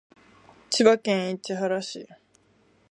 [0.71, 2.07] 千葉県市原市